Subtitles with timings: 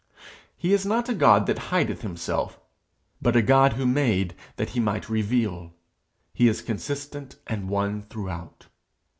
[0.57, 2.59] He is not a God that hideth himself,
[3.21, 5.75] but a God who made that he might reveal;
[6.33, 8.65] he is consistent and one throughout.